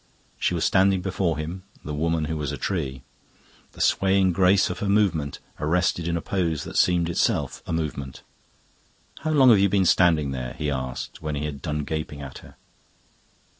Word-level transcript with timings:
She 0.39 0.55
was 0.55 0.65
standing 0.65 1.01
before 1.01 1.37
him, 1.37 1.61
the 1.85 1.93
woman 1.93 2.25
who 2.25 2.35
was 2.35 2.51
a 2.51 2.57
tree, 2.57 3.03
the 3.73 3.79
swaying 3.81 4.31
grace 4.33 4.71
of 4.71 4.79
her 4.79 4.89
movement 4.89 5.37
arrested 5.59 6.07
in 6.07 6.17
a 6.17 6.21
pose 6.21 6.63
that 6.63 6.75
seemed 6.75 7.07
itself 7.07 7.61
a 7.67 7.71
movement. 7.71 8.23
"How 9.19 9.29
long 9.29 9.51
have 9.51 9.59
you 9.59 9.69
been 9.69 9.85
standing 9.85 10.31
there?" 10.31 10.53
he 10.57 10.71
asked, 10.71 11.21
when 11.21 11.35
he 11.35 11.45
had 11.45 11.61
done 11.61 11.83
gaping 11.83 12.19
at 12.23 12.39
her. 12.39 12.55